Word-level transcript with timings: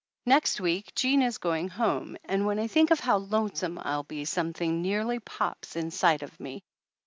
Next 0.25 0.59
week 0.59 0.93
Jean 0.95 1.21
is 1.21 1.37
going 1.37 1.67
home 1.69 2.17
and 2.25 2.47
when 2.47 2.57
I 2.57 2.65
think 2.65 2.89
of 2.89 2.99
how 3.01 3.17
lonesome 3.17 3.77
I'll 3.83 4.01
be 4.01 4.25
something 4.25 4.81
nearly 4.81 5.19
pops 5.19 5.75
inside 5.75 6.23
of 6.23 6.39
me. 6.39 6.63